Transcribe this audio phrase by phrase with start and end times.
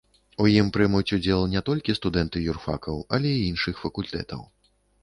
[0.43, 4.41] У ім прымуць удзел не толькі студэнты юрфакаў, але і іншых факультэтаў.